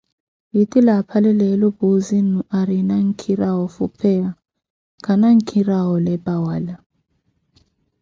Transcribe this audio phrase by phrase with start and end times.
[0.51, 4.29] Titile aphale leelo Puuzi-nnu aarina nkhira woofupheya,
[5.05, 6.75] khana nkhira woolepa wala.